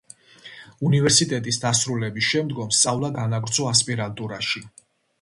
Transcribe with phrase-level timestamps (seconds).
[0.89, 4.69] უნივერსიტეტის დასრულების შემდგომ სწავლა განაგრძო ასპირანტურაში.